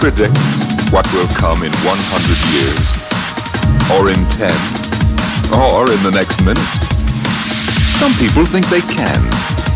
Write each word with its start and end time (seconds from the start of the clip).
Predict 0.00 0.32
what 0.96 1.04
will 1.12 1.28
come 1.36 1.60
in 1.60 1.68
100 1.84 1.92
years? 2.56 2.88
Or 3.92 4.08
in 4.08 4.16
10? 4.32 4.48
Or 5.52 5.84
in 5.92 6.00
the 6.00 6.16
next 6.16 6.40
minute? 6.40 6.72
Some 8.00 8.08
people 8.16 8.48
think 8.48 8.64
they 8.72 8.80
can. 8.80 9.20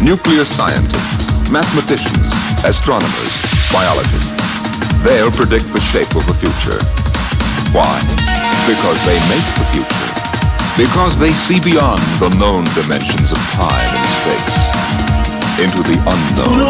Nuclear 0.01 0.49
scientists, 0.49 1.29
mathematicians, 1.53 2.25
astronomers, 2.65 3.37
biologists. 3.69 4.33
They'll 5.05 5.29
predict 5.29 5.69
the 5.77 5.85
shape 5.93 6.17
of 6.17 6.25
the 6.25 6.33
future. 6.41 6.81
Why? 7.77 8.01
Because 8.65 8.97
they 9.05 9.21
make 9.29 9.45
the 9.61 9.69
future. 9.77 10.09
Because 10.73 11.21
they 11.21 11.37
see 11.45 11.61
beyond 11.61 12.01
the 12.17 12.33
known 12.41 12.65
dimensions 12.73 13.29
of 13.29 13.37
time 13.53 13.93
and 13.93 14.09
space 14.25 14.57
into 15.61 15.85
the 15.85 16.01
unknown. 16.01 16.65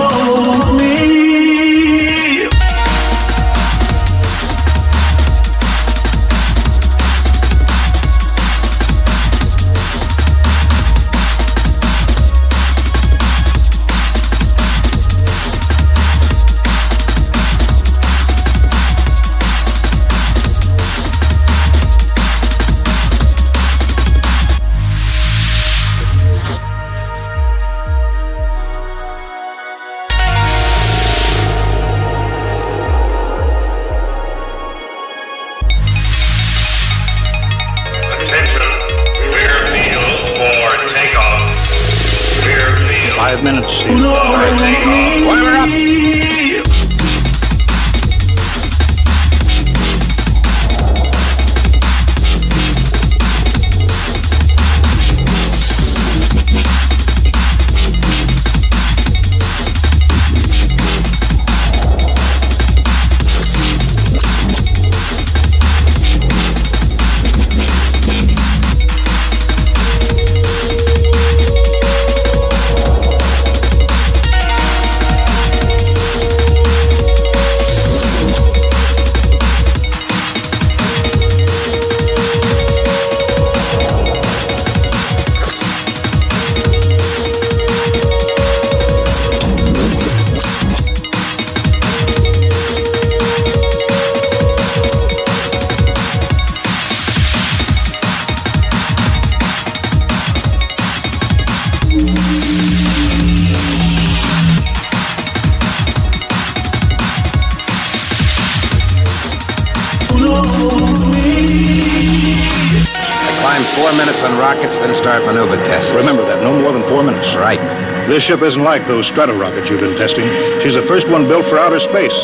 Ship 118.25 118.41
isn't 118.41 118.63
like 118.63 118.87
those 118.87 119.07
stratorockets 119.11 119.69
you've 119.69 119.81
been 119.81 119.99
testing. 119.99 120.25
She's 120.63 120.73
the 120.73 120.87
first 120.89 121.07
one 121.09 121.29
built 121.29 121.45
for 121.45 121.59
outer 121.59 121.79
space. 121.79 122.17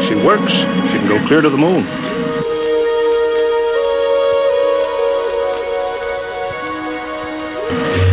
If 0.00 0.08
she 0.08 0.14
works, 0.14 0.50
she 0.50 0.96
can 0.96 1.08
go 1.08 1.20
clear 1.26 1.42
to 1.42 1.50
the 1.50 1.58
moon. 1.58 1.84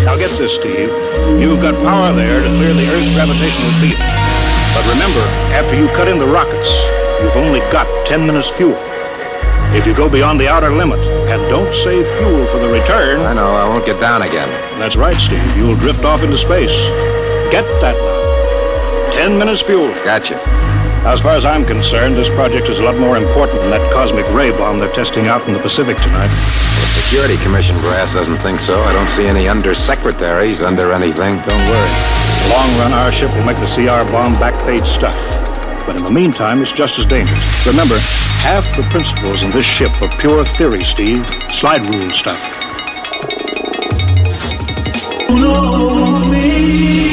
Now 0.03 0.17
get 0.17 0.31
this, 0.38 0.51
Steve. 0.59 0.91
You've 1.39 1.62
got 1.62 1.75
power 1.81 2.13
there 2.13 2.44
to 2.44 2.50
clear 2.50 2.73
the 2.73 2.91
Earth's 2.91 3.13
gravitational 3.16 3.72
field. 3.79 4.03
But 4.75 4.83
remember, 4.91 5.23
after 5.56 5.79
you 5.79 5.88
cut 5.95 6.09
in 6.09 6.19
the 6.19 6.28
rockets, 6.28 6.67
you've 7.23 7.38
only 7.38 7.62
got 7.72 7.88
10 8.06 8.28
minutes 8.28 8.50
fuel. 8.57 8.75
If 9.73 9.88
you 9.88 9.95
go 9.95 10.07
beyond 10.07 10.39
the 10.39 10.47
outer 10.47 10.69
limit 10.69 11.00
and 11.00 11.41
don't 11.50 11.73
save 11.84 12.06
fuel 12.22 12.45
for 12.53 12.59
the 12.59 12.69
return, 12.69 13.22
I 13.22 13.34
know, 13.34 13.56
I 13.56 13.67
won't 13.67 13.85
get 13.85 14.00
down 14.00 14.22
again. 14.22 14.47
that's 14.79 14.95
right, 14.95 15.16
Steve. 15.16 15.57
You'll 15.57 15.75
drift 15.75 16.03
off 16.06 16.22
into 16.22 16.38
space. 16.38 16.69
Get 17.50 17.66
that 17.81 17.97
now. 17.97 19.13
Ten 19.13 19.38
minutes 19.38 19.63
fuel. 19.63 19.89
Gotcha. 20.06 20.38
As 21.09 21.19
far 21.22 21.33
as 21.33 21.44
I'm 21.44 21.66
concerned, 21.66 22.16
this 22.16 22.29
project 22.29 22.69
is 22.69 22.78
a 22.78 22.83
lot 22.83 22.97
more 22.97 23.17
important 23.17 23.62
than 23.62 23.72
that 23.72 23.91
cosmic 23.91 24.29
ray 24.29 24.51
bomb 24.51 24.79
they're 24.79 24.94
testing 24.94 25.28
out 25.28 25.45
in 25.47 25.53
the 25.53 25.59
Pacific 25.59 25.97
tonight. 25.97 26.29
The 26.29 27.01
Security 27.01 27.38
Commission 27.44 27.75
brass 27.81 28.13
doesn't 28.13 28.39
think 28.39 28.62
so. 28.62 28.79
I 28.79 28.94
don't 28.94 29.09
see 29.17 29.25
any 29.25 29.50
undersecretaries 29.50 30.63
under 30.63 30.94
anything. 30.94 31.33
Don't 31.50 31.66
worry. 31.66 31.91
In 31.91 32.38
the 32.45 32.50
long 32.53 32.69
run, 32.78 32.94
our 32.94 33.12
ship 33.12 33.33
will 33.33 33.44
make 33.44 33.57
the 33.57 33.67
CR 33.73 34.06
bomb 34.13 34.35
backpage 34.35 34.88
stuff. 34.95 35.17
But 35.85 35.97
in 35.97 36.06
the 36.06 36.13
meantime, 36.13 36.62
it's 36.62 36.72
just 36.72 36.97
as 36.97 37.06
dangerous. 37.06 37.41
Remember, 37.67 37.97
half 38.43 38.75
the 38.75 38.83
principles 38.89 39.41
in 39.41 39.51
this 39.51 39.63
ship 39.63 39.89
are 40.01 40.09
pure 40.19 40.43
theory, 40.57 40.81
Steve. 40.81 41.25
Slide 41.49 41.87
rule 41.95 42.09
stuff. 42.09 42.41
We're 45.29 47.12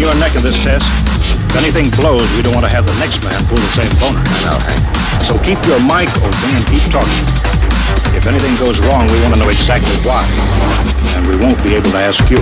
your 0.00 0.16
neck 0.16 0.34
in 0.34 0.42
this 0.42 0.56
test. 0.64 0.88
If 1.52 1.56
anything 1.60 1.92
blows, 2.00 2.24
we 2.34 2.40
don't 2.40 2.56
want 2.56 2.64
to 2.64 2.72
have 2.72 2.86
the 2.88 2.96
next 2.96 3.20
man 3.20 3.36
pull 3.44 3.60
the 3.60 3.72
same 3.76 3.92
boner. 4.00 4.24
I 4.24 4.38
know, 4.48 4.56
Hank. 4.56 4.80
So 5.28 5.36
keep 5.44 5.60
your 5.68 5.76
mic 5.84 6.08
open 6.24 6.48
and 6.56 6.64
keep 6.72 6.80
talking. 6.88 7.24
If 8.16 8.26
anything 8.26 8.56
goes 8.56 8.80
wrong, 8.88 9.06
we 9.12 9.20
want 9.20 9.34
to 9.34 9.40
know 9.40 9.50
exactly 9.52 9.92
why. 10.00 10.24
And 11.20 11.28
we 11.28 11.36
won't 11.36 11.62
be 11.62 11.74
able 11.76 11.92
to 11.92 12.00
ask 12.00 12.18
you. 12.32 12.40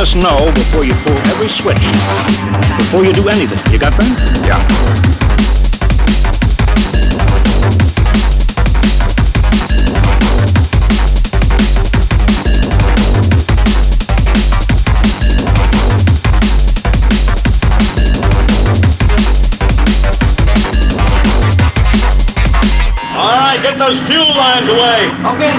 Us 0.00 0.14
know 0.14 0.50
before 0.54 0.82
you 0.82 0.94
pull 0.94 1.12
every 1.28 1.48
switch. 1.50 1.76
Before 2.78 3.04
you 3.04 3.12
do 3.12 3.28
anything. 3.28 3.60
You 3.70 3.78
got 3.78 3.92
that? 3.92 4.08
Yeah. 4.46 4.56
All 23.16 23.28
right, 23.28 23.60
get 23.60 23.76
those 23.76 24.00
fuel 24.08 24.32
lines 24.34 24.66
away. 24.66 25.10
Okay, 25.34 25.52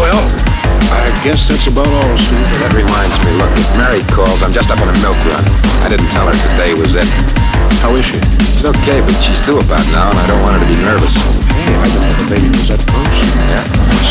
Well, 0.00 0.45
I 0.92 1.10
guess 1.26 1.48
that's 1.48 1.66
about 1.66 1.88
all, 1.88 2.14
Steve. 2.18 2.46
That 2.62 2.70
reminds 2.74 3.16
me, 3.26 3.34
look, 3.38 3.50
if 3.58 3.68
Mary 3.74 4.02
calls, 4.10 4.42
I'm 4.42 4.54
just 4.54 4.70
up 4.70 4.78
on 4.78 4.88
a 4.90 4.96
milk 5.02 5.18
run. 5.26 5.42
I 5.82 5.90
didn't 5.90 6.10
tell 6.14 6.26
her 6.26 6.36
today 6.52 6.74
was 6.78 6.94
it. 6.94 7.08
How 7.82 7.90
is 7.98 8.06
she? 8.06 8.18
She's 8.56 8.64
okay, 8.64 9.02
but 9.02 9.14
she's 9.20 9.38
due 9.42 9.58
about 9.58 9.84
now, 9.90 10.08
and 10.10 10.18
I 10.18 10.24
don't 10.30 10.42
want 10.42 10.58
her 10.58 10.62
to 10.62 10.70
be 10.70 10.78
nervous. 10.80 11.12
Hey, 11.66 11.74
I 11.74 11.86
didn't 11.90 12.06
know 12.06 12.16
the 12.22 12.28
baby 12.30 12.48
was 12.54 12.66
that 12.70 12.82
close. 12.86 13.18
Yeah? 13.50 13.62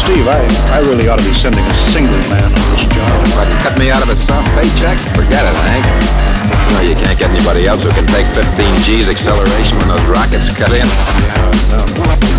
Steve, 0.06 0.28
I, 0.28 0.40
I 0.76 0.80
really 0.86 1.08
ought 1.08 1.18
to 1.18 1.28
be 1.28 1.34
sending 1.34 1.64
a 1.64 1.76
single 1.90 2.20
man 2.30 2.46
on 2.46 2.66
this 2.76 2.86
job. 2.92 3.10
If 3.26 3.36
I 3.40 3.46
can 3.48 3.60
cut 3.64 3.76
me 3.80 3.90
out 3.90 4.04
of 4.04 4.10
a 4.12 4.18
soft 4.20 4.48
paycheck, 4.54 5.00
forget 5.16 5.42
it, 5.42 5.58
Hank. 5.66 5.86
You 5.86 6.72
know, 6.76 6.84
you 6.92 6.96
can't 6.96 7.18
get 7.18 7.32
anybody 7.32 7.66
else 7.66 7.82
who 7.82 7.92
can 7.96 8.06
take 8.12 8.28
15 8.36 8.46
G's 8.86 9.08
acceleration 9.10 9.80
when 9.80 9.90
those 9.90 10.06
rockets 10.12 10.52
cut 10.54 10.76
in. 10.76 10.86
Yeah, 10.86 11.80
no. 11.80 12.35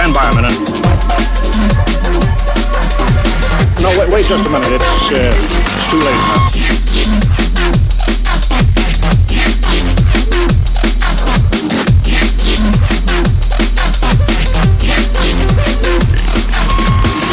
Stand 0.00 0.14
by 0.14 0.30
a 0.30 0.34
minute. 0.34 0.56
No, 3.82 3.90
wait, 4.00 4.08
wait 4.08 4.24
just 4.24 4.46
a 4.46 4.48
minute. 4.48 4.72
It's, 4.72 4.82
uh, 5.12 5.18
it's 5.20 5.90
too 5.90 5.98
late 6.00 6.16
now. 6.24 6.40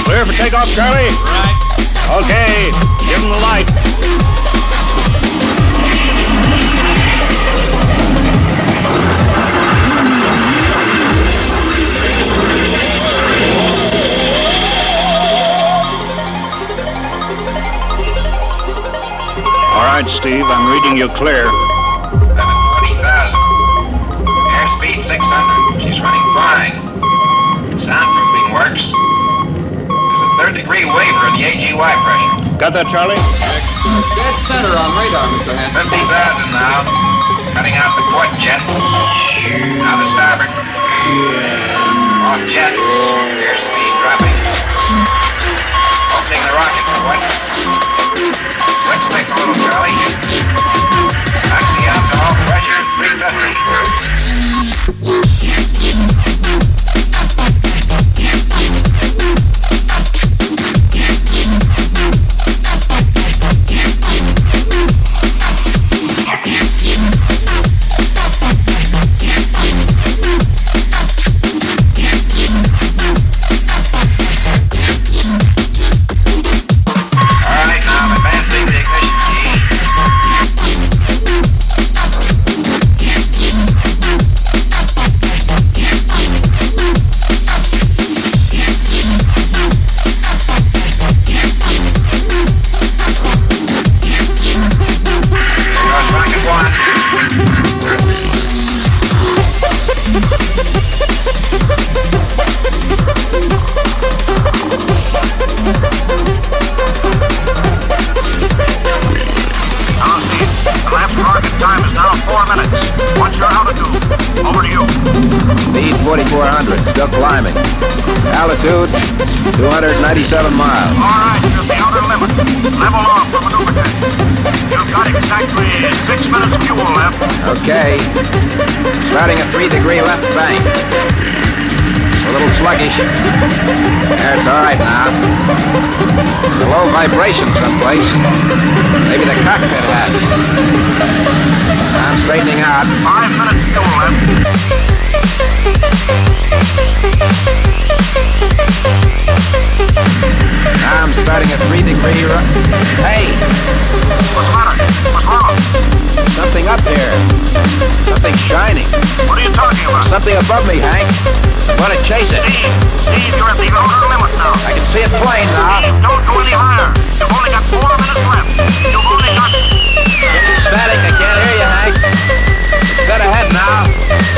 Clear 0.03 0.25
for 0.25 0.33
takeoff, 0.33 0.67
Charlie? 0.75 1.15
Right. 1.23 1.55
Okay, 2.19 2.71
give 3.07 3.23
him 3.23 3.31
the 3.31 3.39
light. 3.39 3.96
All 19.77 19.85
right, 19.85 20.09
Steve, 20.09 20.41
I'm 20.41 20.73
reading 20.73 20.97
you 20.97 21.05
clear. 21.05 21.45
720,000. 22.33 22.97
Airspeed 24.57 25.05
600. 25.05 25.85
She's 25.85 26.01
running 26.01 26.25
fine. 26.33 26.73
Soundproofing 27.77 28.57
works. 28.57 28.81
There's 28.89 30.23
a 30.25 30.29
third 30.41 30.57
degree 30.57 30.81
waiver 30.81 31.29
in 31.29 31.37
the 31.37 31.45
AGY 31.45 31.77
pressure. 31.77 32.57
Got 32.57 32.73
that, 32.73 32.89
Charlie? 32.89 33.21
Dead 33.21 34.35
center 34.49 34.73
on 34.73 34.89
radar, 34.97 35.29
Mr. 35.37 35.53
Hanson. 35.53 35.85
50,000 35.93 36.57
now. 36.57 36.81
Cutting 37.53 37.77
out 37.77 37.93
the 37.93 38.01
port 38.09 38.33
jet. 38.41 38.57
Now 39.77 39.93
the 40.01 40.09
starboard. 40.17 40.49
Off 42.25 42.41
jet. 42.49 42.73
Airspeed 42.73 43.93
dropping. 44.01 44.41
Opening 46.17 46.41
the 46.49 46.53
rocket 46.57 46.81
port. 46.97 47.56
Switch 49.06 49.30
stick 50.09 50.47
a 50.47 50.61
little. 50.66 51.09
Taxi 51.45 51.83
out 51.87 52.04
to 52.09 52.16
all 52.23 52.35
pressure 52.45 54.17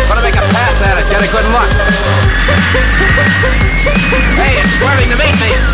Gonna 0.10 0.26
make 0.26 0.34
a 0.34 0.42
pass 0.42 0.82
at 0.82 0.98
it. 0.98 1.06
Get 1.06 1.22
a 1.22 1.30
good 1.30 1.46
look. 1.54 1.70
Hey, 4.42 4.58
it's 4.58 4.74
swerving 4.82 5.14
to 5.14 5.18
meet 5.22 5.38
me. 5.38 5.54
It's 5.54 5.70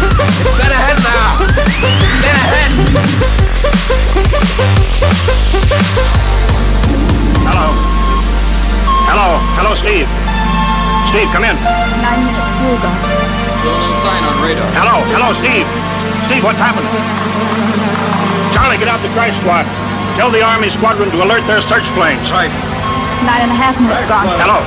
dead 0.59 0.75
ahead 0.75 0.99
now. 1.07 1.39
It's 1.55 2.19
dead 2.19 2.35
ahead. 2.35 2.71
Hello. 7.47 7.71
Hello. 9.07 9.39
Hello, 9.55 9.71
Steve. 9.79 10.03
Steve, 11.15 11.31
come 11.31 11.47
in. 11.47 11.55
Nine 12.03 12.27
minutes 12.27 12.43
fuel 12.59 12.75
gone. 12.83 12.99
Hello. 14.75 14.99
Hello, 15.15 15.31
Steve. 15.39 15.63
Steve, 16.27 16.43
what's 16.43 16.59
happened? 16.59 16.83
Charlie, 18.51 18.75
get 18.75 18.91
out 18.91 18.99
the 18.99 19.07
crash 19.15 19.31
squad. 19.39 19.63
Tell 20.19 20.27
the 20.29 20.43
Army 20.43 20.67
squadron 20.75 21.09
to 21.11 21.23
alert 21.23 21.47
their 21.47 21.61
search 21.63 21.87
planes. 21.95 22.27
Right. 22.35 22.51
Nine 23.25 23.41
and 23.41 23.51
a 23.51 23.55
half 23.55 23.81
minutes 23.81 24.07
gone. 24.07 24.27
Hello. 24.37 24.61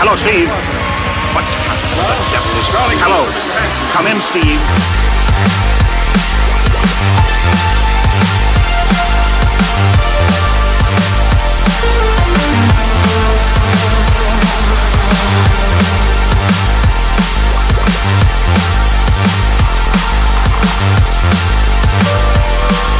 Hello, 0.00 0.16
Steve. 0.16 0.48
What 1.36 1.44
the 1.44 2.16
devil 2.32 2.48
is 2.56 2.64
Charlie? 2.72 2.96
Hello. 2.96 3.20
Come 3.92 4.08
in, 4.08 4.16
Steve. 4.16 4.56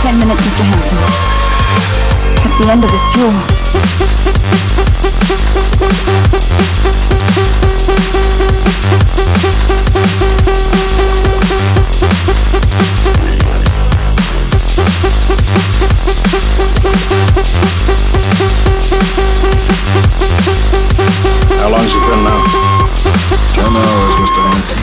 Ten 0.02 0.18
minutes, 0.20 0.40
Mr. 0.42 0.64
Hanson. 0.68 1.00
That's 2.44 2.58
the 2.60 2.70
end 2.70 2.84
of 2.84 2.90
his 2.90 3.04
fuel. 3.14 4.14
How 21.60 21.68
long's 21.70 21.94
it 21.94 22.02
been 22.08 22.22
now? 22.24 22.44
Ten 23.54 23.76
hours, 23.76 24.14
Mr. 24.20 24.42
Hanson. 24.42 24.77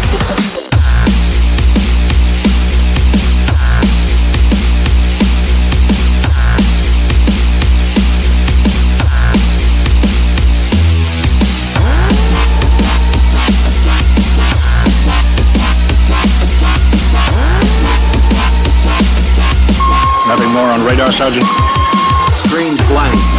Radar, 20.86 21.12
Sergeant? 21.12 21.46
Screen's 22.46 22.82
blank. 22.88 23.35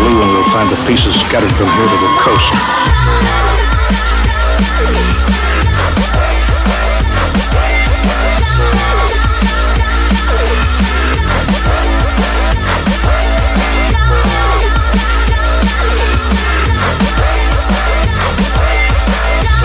Blue 0.00 0.22
and 0.22 0.30
we'll 0.32 0.48
find 0.48 0.68
the 0.70 0.80
pieces 0.88 1.12
scattered 1.28 1.52
from 1.52 1.68
here 1.76 1.84
to 1.84 1.98
the 2.00 2.12
coast. 2.24 2.52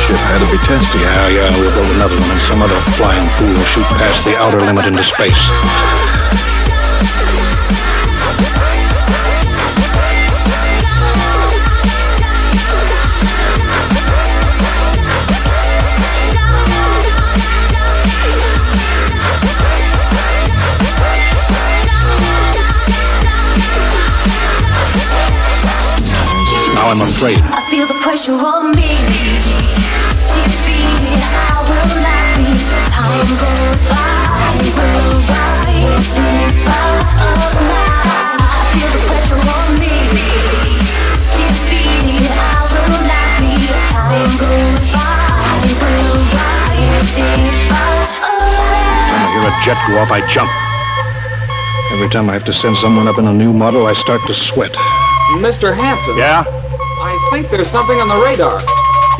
Ship 0.03 0.19
had 0.19 0.43
to 0.43 0.51
be 0.51 0.57
tested. 0.67 1.01
Yeah, 1.01 1.29
yeah, 1.29 1.49
we'll 1.55 1.71
build 1.71 1.95
another 1.95 2.19
one 2.19 2.31
and 2.31 2.41
some 2.51 2.61
other 2.61 2.75
flying 2.99 3.27
fool 3.39 3.47
will 3.47 3.69
shoot 3.71 3.87
past 3.95 4.25
the 4.25 4.35
outer 4.35 4.59
limit 4.59 4.85
into 4.85 5.03
space. 5.03 6.24
Now 26.85 26.91
I'm 26.91 27.01
afraid. 27.01 27.39
I 27.41 27.65
feel 27.71 27.87
the 27.87 27.97
pressure 27.97 28.37
on 28.37 28.69
me. 28.77 28.93
Defeated, 30.37 31.17
I 31.17 31.65
will 31.65 31.97
not 31.97 32.37
be. 32.37 32.53
Time 32.93 33.25
goes 33.41 33.81
by, 33.89 34.53
will 34.61 35.17
rise 35.25 36.13
in 36.13 36.45
spotlight. 36.61 38.05
I 38.37 38.69
feel 38.69 38.89
the 38.93 39.01
pressure 39.09 39.41
on 39.41 39.69
me. 39.81 39.97
Defeated, 41.33 42.29
I 42.29 42.69
will 42.69 43.01
not 43.09 43.33
be. 43.41 43.57
Time 43.89 44.33
goes 44.37 44.85
by, 44.93 45.65
will 45.81 46.21
rise 46.37 47.17
in 47.17 47.49
spotlight. 47.65 48.85
When 49.09 49.25
I 49.25 49.33
hear 49.33 49.41
a 49.41 49.53
jet 49.65 49.79
go 49.89 49.97
off, 50.05 50.13
I 50.13 50.21
jump. 50.29 50.53
Every 51.97 52.09
time 52.13 52.29
I 52.29 52.33
have 52.33 52.45
to 52.45 52.53
send 52.53 52.77
someone 52.77 53.07
up 53.07 53.17
in 53.17 53.25
a 53.25 53.33
new 53.33 53.53
model, 53.53 53.87
I 53.87 53.95
start 54.05 54.21
to 54.27 54.35
sweat. 54.35 54.77
Mr. 55.41 55.75
Hanson, 55.75 56.15
Yeah? 56.17 56.45
I 57.35 57.43
think 57.43 57.51
there's 57.51 57.67
something 57.67 57.99
on 57.99 58.07
the 58.07 58.15
radar. 58.15 58.63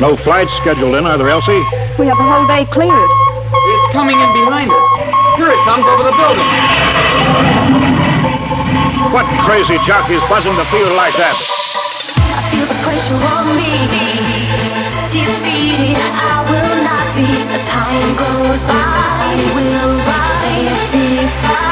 No 0.00 0.16
flights 0.16 0.48
scheduled 0.64 0.96
in, 0.96 1.04
are 1.04 1.20
there, 1.20 1.28
Elsie? 1.28 1.60
We 2.00 2.08
have 2.08 2.16
the 2.16 2.24
whole 2.24 2.48
day 2.48 2.64
cleared. 2.72 2.88
It's 2.88 3.92
coming 3.92 4.16
in 4.16 4.30
behind 4.32 4.72
us. 4.72 4.88
Here 5.36 5.52
it 5.52 5.60
comes 5.68 5.84
over 5.84 6.00
the 6.00 6.16
building. 6.16 6.48
What 9.12 9.28
crazy 9.44 9.76
jockey's 9.84 10.24
buzzing 10.32 10.56
the 10.56 10.64
field 10.72 10.96
like 10.96 11.12
that? 11.20 11.36
I 11.36 12.40
feel 12.48 12.64
the 12.64 12.78
pressure 12.80 13.20
on 13.20 13.52
me. 13.52 13.84
Defeated, 15.12 16.00
I 16.00 16.40
will 16.48 16.72
not 16.88 17.04
be. 17.20 17.28
As 17.52 17.68
time 17.68 18.16
goes 18.16 18.64
by, 18.64 19.36
will 19.52 19.92
rise 20.08 20.88
in 20.96 21.65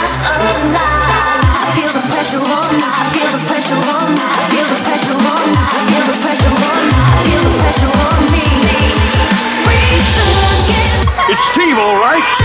It's 11.35 11.43
Steve, 11.53 11.76
all 11.76 11.97
right. 11.97 12.44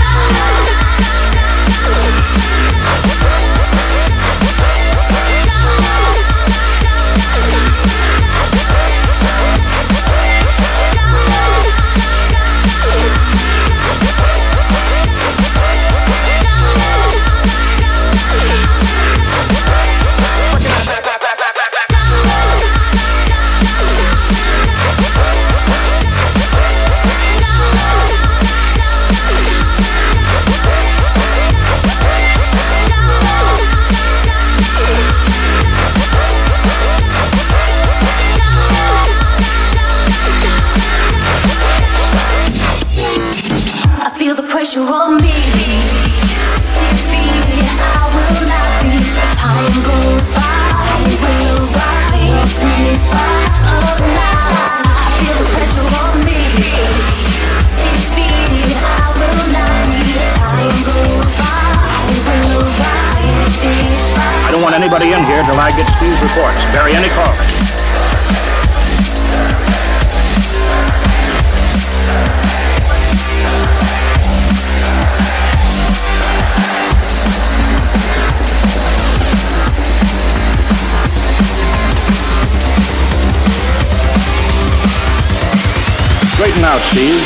Steve. 86.90 87.22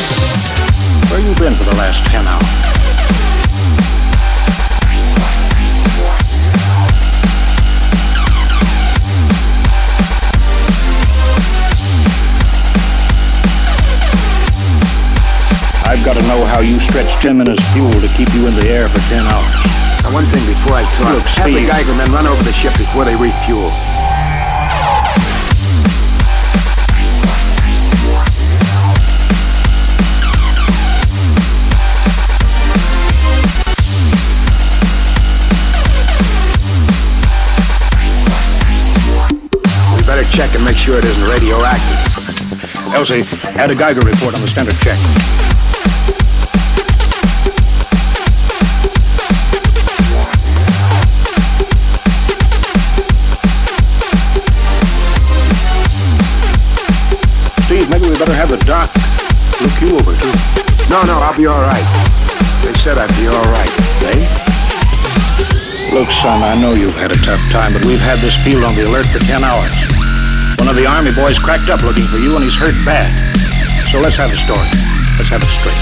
Where 1.08 1.20
you 1.24 1.32
been 1.40 1.54
for 1.56 1.64
the 1.64 1.76
last 1.80 2.04
ten 2.12 2.20
hours? 2.28 2.44
I've 15.88 16.04
got 16.04 16.12
to 16.12 16.22
know 16.28 16.44
how 16.44 16.60
you 16.60 16.78
stretch 16.80 17.08
10 17.22 17.38
minutes 17.38 17.72
fuel 17.72 17.90
to 17.90 18.08
keep 18.18 18.28
you 18.34 18.46
in 18.46 18.54
the 18.56 18.68
air 18.68 18.86
for 18.90 19.00
10 19.08 19.20
hours. 19.32 19.48
Now, 20.02 20.12
one 20.12 20.24
thing 20.24 20.44
before 20.44 20.76
I 20.76 20.82
talk. 21.00 21.14
Look, 21.14 21.24
have 21.40 21.48
the 21.48 21.64
Steve. 21.64 21.70
Geiger 21.70 21.94
men 21.96 22.12
run 22.12 22.26
over 22.26 22.42
the 22.42 22.52
ship 22.52 22.74
before 22.76 23.06
they 23.06 23.16
refuel. 23.16 23.72
Check 40.34 40.52
and 40.56 40.64
make 40.64 40.74
sure 40.74 40.98
it 40.98 41.04
isn't 41.04 41.30
radioactive. 41.30 41.94
Elsie, 42.90 43.22
add 43.54 43.70
a 43.70 43.76
Geiger 43.76 44.02
report 44.02 44.34
on 44.34 44.42
the 44.42 44.50
standard 44.50 44.74
check. 44.82 44.98
Steve, 57.62 57.88
maybe 57.90 58.10
we 58.10 58.18
better 58.18 58.34
have 58.34 58.50
the 58.50 58.58
doc 58.66 58.90
look 59.62 59.80
you 59.80 59.94
over, 59.94 60.10
too. 60.18 60.34
No, 60.90 61.00
no, 61.06 61.22
I'll 61.22 61.36
be 61.36 61.46
all 61.46 61.62
right. 61.62 61.86
They 62.66 62.74
said 62.82 62.98
I'd 62.98 63.14
be 63.14 63.28
all 63.28 63.46
right. 63.54 63.70
They? 64.02 64.18
Look, 65.94 66.10
son, 66.10 66.42
I 66.42 66.58
know 66.60 66.74
you've 66.74 66.96
had 66.96 67.12
a 67.12 67.20
tough 67.22 67.40
time, 67.52 67.72
but 67.72 67.84
we've 67.84 68.02
had 68.02 68.18
this 68.18 68.34
field 68.42 68.64
on 68.64 68.74
the 68.74 68.82
alert 68.82 69.06
for 69.06 69.20
10 69.20 69.44
hours. 69.44 69.93
One 70.64 70.70
of 70.70 70.80
the 70.80 70.86
Army 70.86 71.12
boys 71.12 71.38
cracked 71.38 71.68
up 71.68 71.82
looking 71.82 72.04
for 72.04 72.16
you, 72.16 72.34
and 72.36 72.42
he's 72.42 72.54
hurt 72.54 72.72
bad. 72.86 73.12
So 73.92 74.00
let's 74.00 74.16
have 74.16 74.30
the 74.30 74.38
story. 74.38 74.64
Let's 75.18 75.28
have 75.28 75.42
it 75.42 75.52
straight. 75.52 75.76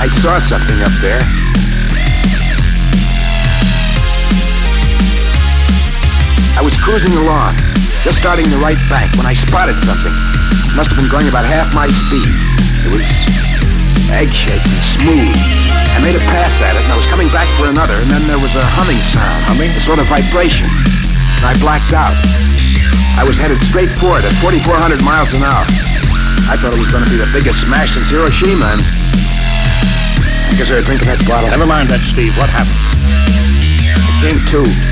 I 0.00 0.08
saw 0.08 0.38
something 0.38 0.80
up 0.80 0.92
there. 1.02 1.41
I 6.62 6.70
was 6.70 6.78
cruising 6.78 7.10
along, 7.18 7.58
just 8.06 8.22
starting 8.22 8.46
the 8.46 8.62
right 8.62 8.78
bank, 8.86 9.10
when 9.18 9.26
I 9.26 9.34
spotted 9.34 9.74
something. 9.82 10.14
Must 10.78 10.94
have 10.94 10.98
been 11.02 11.10
going 11.10 11.26
about 11.26 11.42
half 11.42 11.74
my 11.74 11.90
speed. 11.90 12.22
It 12.86 12.90
was 12.94 13.02
egg-shaped 14.14 14.62
and 14.62 14.82
smooth. 14.94 15.34
I 15.90 15.98
made 16.06 16.14
a 16.14 16.22
pass 16.22 16.54
at 16.62 16.78
it, 16.78 16.86
and 16.86 16.94
I 16.94 16.98
was 17.02 17.10
coming 17.10 17.26
back 17.34 17.50
for 17.58 17.66
another, 17.66 17.98
and 17.98 18.06
then 18.06 18.22
there 18.30 18.38
was 18.38 18.54
a 18.54 18.62
humming 18.78 19.02
sound. 19.10 19.42
Humming? 19.50 19.74
A 19.74 19.82
sort 19.82 19.98
of 19.98 20.06
vibration. 20.06 20.70
And 21.42 21.50
I 21.50 21.58
blacked 21.58 21.98
out. 21.98 22.14
I 23.18 23.26
was 23.26 23.34
headed 23.42 23.58
straight 23.66 23.90
for 23.98 24.14
it 24.14 24.22
at 24.22 24.30
4,400 24.38 25.02
miles 25.02 25.34
an 25.34 25.42
hour. 25.42 25.66
I 26.46 26.54
thought 26.54 26.70
it 26.70 26.78
was 26.78 26.94
going 26.94 27.02
to 27.02 27.10
be 27.10 27.18
the 27.18 27.26
biggest 27.34 27.66
smash 27.66 27.98
since 27.98 28.06
Hiroshima, 28.06 28.70
and 28.70 28.82
I 30.46 30.54
guess 30.54 30.70
they 30.70 30.78
were 30.78 30.86
drinking 30.86 31.10
that 31.10 31.18
bottle. 31.26 31.50
Never 31.50 31.66
mind 31.66 31.90
that, 31.90 31.98
Steve. 31.98 32.38
What 32.38 32.54
happened? 32.54 32.78
It 33.98 34.30
came 34.30 34.38
to 34.54 34.91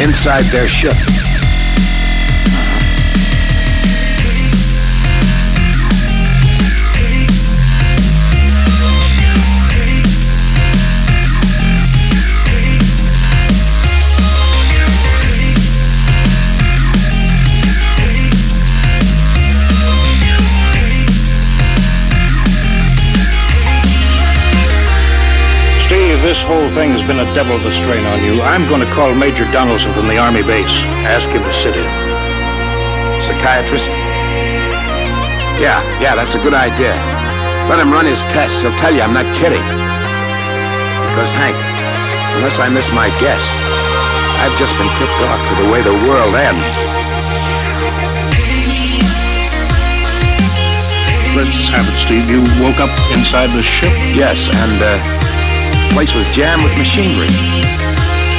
inside 0.00 0.44
their 0.52 0.68
ship. 0.68 1.17
Thing's 26.78 27.02
been 27.10 27.18
a 27.18 27.26
devil 27.34 27.58
of 27.58 27.66
a 27.66 27.74
strain 27.74 28.06
on 28.06 28.22
you. 28.22 28.38
I'm 28.46 28.62
going 28.70 28.78
to 28.78 28.90
call 28.94 29.10
Major 29.18 29.42
Donaldson 29.50 29.90
from 29.98 30.06
the 30.06 30.14
Army 30.14 30.46
base. 30.46 30.70
Ask 31.10 31.26
him 31.26 31.42
to 31.42 31.54
sit 31.58 31.74
in. 31.74 31.88
Psychiatrist? 33.26 33.90
Yeah, 35.58 35.82
yeah, 35.98 36.14
that's 36.14 36.38
a 36.38 36.42
good 36.46 36.54
idea. 36.54 36.94
Let 37.66 37.82
him 37.82 37.90
run 37.90 38.06
his 38.06 38.22
tests. 38.30 38.62
He'll 38.62 38.70
tell 38.78 38.94
you 38.94 39.02
I'm 39.02 39.10
not 39.10 39.26
kidding. 39.42 39.58
Because, 39.58 41.30
Hank, 41.34 41.58
unless 42.38 42.62
I 42.62 42.70
miss 42.70 42.86
my 42.94 43.10
guess, 43.18 43.42
I've 44.38 44.54
just 44.54 44.70
been 44.78 44.90
tipped 45.02 45.18
off 45.26 45.42
to 45.50 45.54
the 45.58 45.66
way 45.74 45.82
the 45.82 45.98
world 46.06 46.30
ends. 46.38 46.62
Let's 51.34 51.58
have 51.74 51.82
it, 51.90 51.98
Steve. 52.06 52.22
You 52.30 52.38
woke 52.62 52.78
up 52.78 52.94
inside 53.18 53.50
the 53.50 53.66
ship? 53.66 53.90
Yes, 54.14 54.38
and, 54.46 54.78
uh, 54.78 55.27
place 55.94 56.12
was 56.14 56.28
jammed 56.34 56.62
with 56.64 56.74
machinery. 56.76 57.30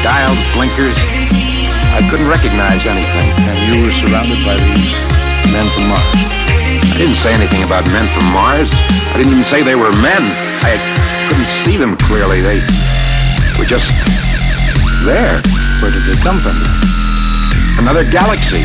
Dials, 0.03 0.39
blinkers. 0.55 0.95
I 1.95 2.05
couldn't 2.09 2.29
recognize 2.29 2.85
anything. 2.85 3.27
And 3.47 3.57
you 3.69 3.83
were 3.83 3.95
surrounded 3.95 4.39
by 4.45 4.55
these 4.55 4.93
men 5.51 5.65
from 5.73 5.89
Mars. 5.89 6.19
I 6.93 6.95
didn't 6.97 7.17
say 7.17 7.33
anything 7.33 7.63
about 7.63 7.87
men 7.89 8.05
from 8.11 8.25
Mars. 8.31 8.69
I 9.13 9.17
didn't 9.17 9.33
even 9.33 9.47
say 9.47 9.63
they 9.63 9.75
were 9.75 9.91
men. 10.03 10.21
I 10.61 10.77
couldn't 11.27 11.49
see 11.65 11.77
them 11.77 11.97
clearly. 11.97 12.41
They 12.41 12.59
were 13.57 13.67
just 13.67 13.89
there. 15.07 15.39
Where 15.81 15.91
did 15.91 16.05
they 16.05 16.17
come 16.21 16.37
from? 16.43 16.55
Another 17.79 18.03
galaxy. 18.03 18.63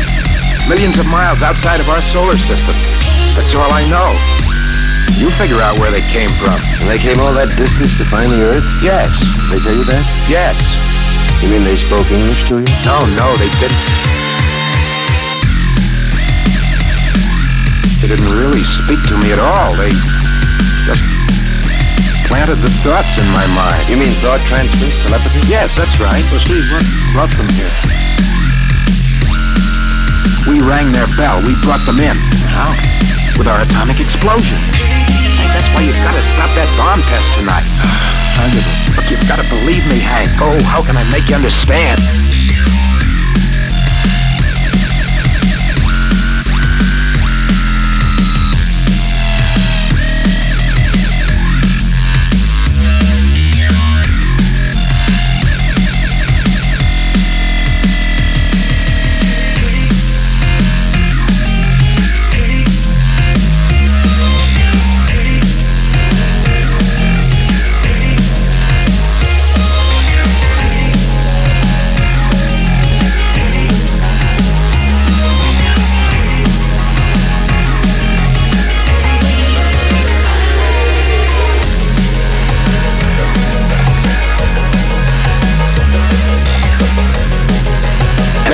Millions 0.67 0.97
of 0.99 1.07
miles 1.07 1.41
outside 1.41 1.79
of 1.79 1.87
our 1.89 2.01
solar 2.11 2.37
system. 2.37 2.75
That's 3.33 3.55
all 3.55 3.71
I 3.71 3.87
know. 3.87 4.09
You 5.15 5.31
figure 5.31 5.61
out 5.61 5.79
where 5.79 5.91
they 5.91 6.03
came 6.11 6.29
from. 6.29 6.74
And 6.85 6.93
they 6.93 7.01
came 7.01 7.17
all 7.17 7.33
that 7.33 7.49
distance 7.57 7.97
to 7.97 8.05
find 8.13 8.29
the 8.29 8.45
Earth? 8.45 8.61
Yes. 8.77 9.09
They 9.49 9.57
tell 9.57 9.73
you 9.73 9.89
that? 9.89 10.05
Yes. 10.29 10.53
You 11.41 11.49
mean 11.49 11.65
they 11.65 11.81
spoke 11.81 12.05
English 12.13 12.45
to 12.53 12.61
you? 12.61 12.69
No, 12.85 13.01
no, 13.17 13.33
they 13.41 13.49
didn't. 13.57 13.81
They 18.05 18.13
didn't 18.13 18.29
really 18.37 18.61
speak 18.61 19.01
to 19.01 19.17
me 19.17 19.33
at 19.33 19.41
all. 19.41 19.73
They 19.81 19.89
just 20.85 21.01
planted 22.29 22.61
the 22.61 22.69
thoughts 22.85 23.17
in 23.17 23.25
my 23.33 23.49
mind. 23.57 23.81
You 23.89 23.97
mean 23.97 24.13
thought 24.21 24.45
transfer, 24.45 24.85
telepathy? 25.09 25.41
Yes, 25.49 25.73
that's 25.73 25.97
right. 25.97 26.21
Well, 26.29 26.37
Steve, 26.45 26.69
what 26.69 26.85
brought 27.17 27.33
them 27.33 27.49
here? 27.57 27.73
We 30.53 30.61
rang 30.61 30.93
their 30.93 31.09
bell. 31.17 31.41
We 31.49 31.57
brought 31.65 31.81
them 31.89 31.97
in. 31.97 32.13
How? 32.53 32.69
With 33.41 33.49
our 33.49 33.57
atomic 33.65 33.97
explosion. 33.97 34.61
That's 35.55 35.71
why 35.71 35.87
you've 35.87 36.03
got 36.03 36.11
to 36.11 36.19
stop 36.19 36.51
that 36.59 36.67
bomb 36.75 36.99
test 37.07 37.23
tonight. 37.39 37.63
I 38.43 38.51
get 38.51 38.59
it. 38.59 38.75
Look, 38.91 39.07
you've 39.07 39.23
got 39.23 39.39
to 39.39 39.47
believe 39.47 39.87
me, 39.87 40.03
Hank. 40.03 40.27
Oh, 40.43 40.59
how 40.67 40.83
can 40.83 40.99
I 40.99 41.07
make 41.15 41.31
you 41.31 41.35
understand? 41.39 42.34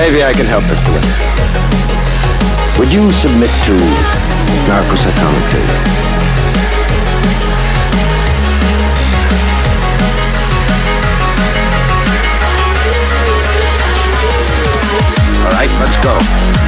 Maybe 0.02 0.24
I 0.24 0.32
can 0.32 0.46
help, 0.46 0.64
Mr. 0.64 0.92
Weston. 0.92 2.80
Would 2.80 2.92
you 2.92 3.08
submit 3.12 3.50
to 3.66 3.76
narcocytometry? 4.66 5.62
All 15.44 15.52
right, 15.52 15.70
let's 15.78 16.02
go. 16.02 16.61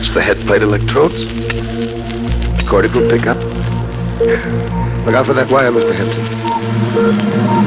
Attach 0.00 0.14
the 0.14 0.22
head 0.22 0.38
plate 0.46 0.62
electrodes. 0.62 1.26
Cortical 2.66 3.02
pickup. 3.10 3.36
Look 5.04 5.14
out 5.14 5.26
for 5.26 5.34
that 5.34 5.50
wire, 5.50 5.70
Mr. 5.70 5.94
Hanson. 5.94 6.24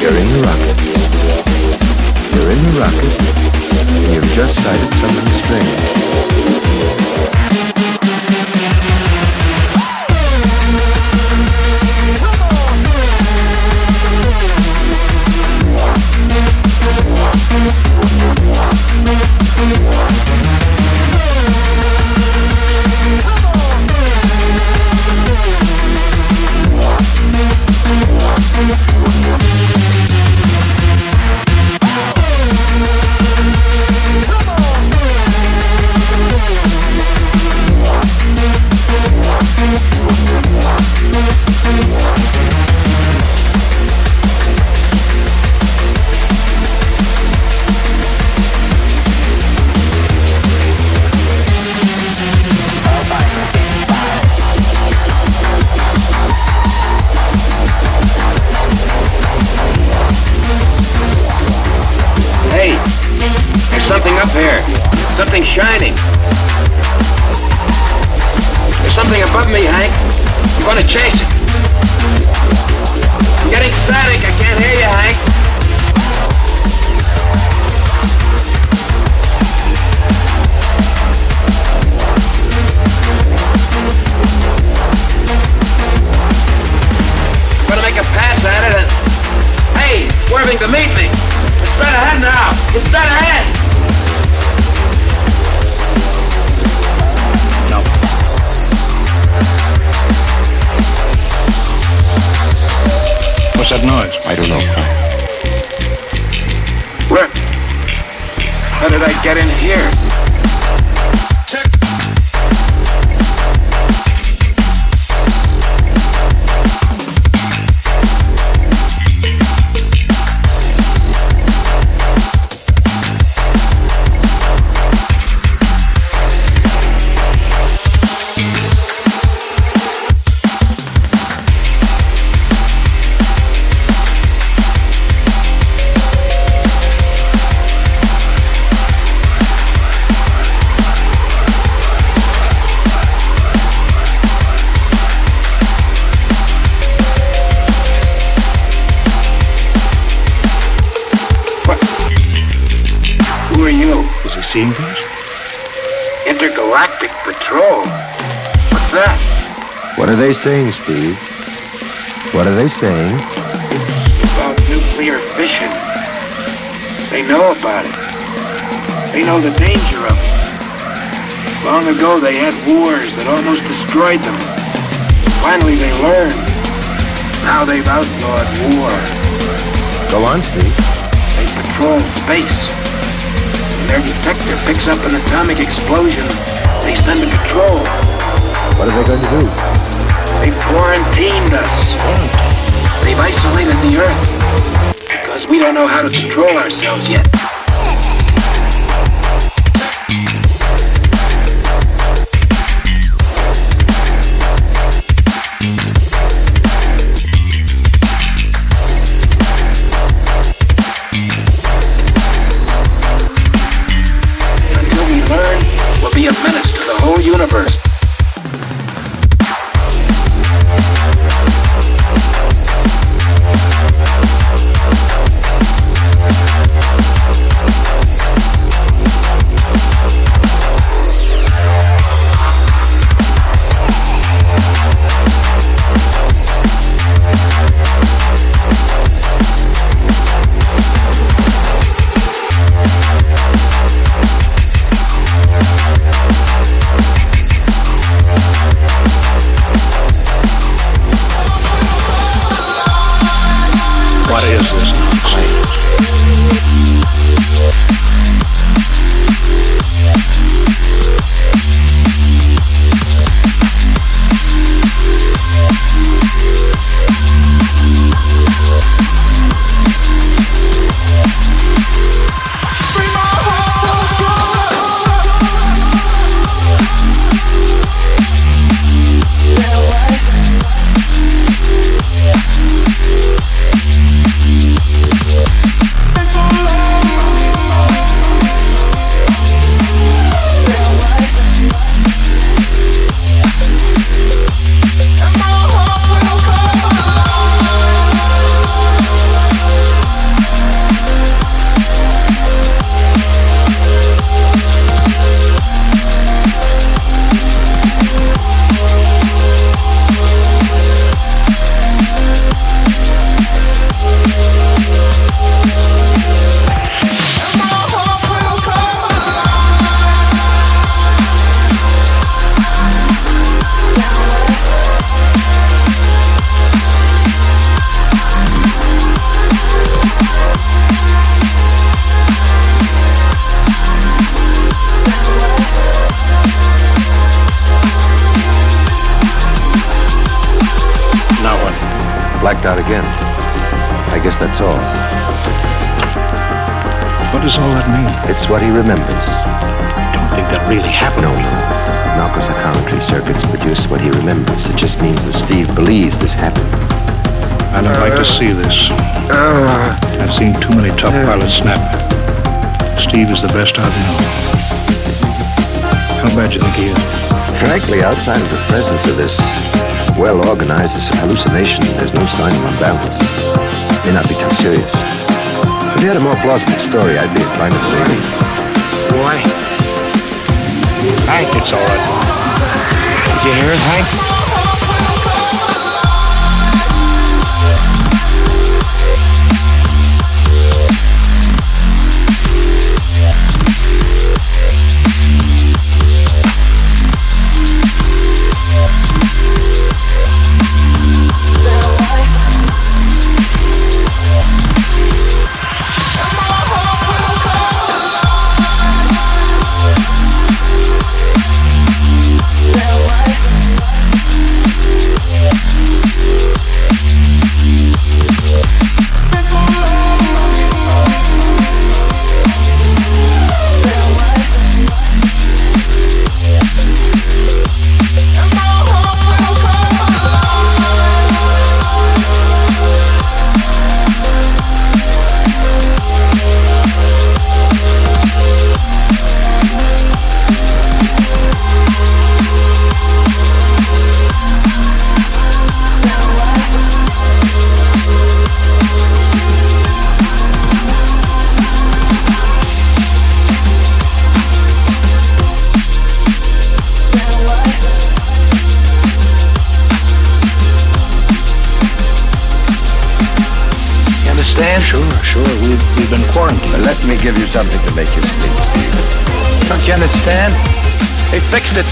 You're 0.00 0.16
in 0.16 0.28
the 0.32 0.40
rocket. 0.46 0.76
You're 2.34 2.50
in 2.50 2.60
the 2.66 2.72
rocket. 2.80 3.12
You've 4.14 4.32
just 4.34 4.54
sighted 4.62 4.94
something 4.94 5.28
strange. 5.42 6.57